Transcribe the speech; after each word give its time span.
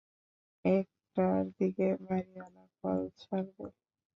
একটার 0.65 1.41
দিকে 1.57 1.87
বাড়িওয়ালা 2.05 2.63
কল 2.77 3.01
ছাড়বে। 3.19 3.65